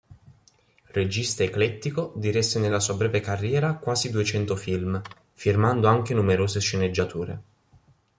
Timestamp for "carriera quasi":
3.19-4.09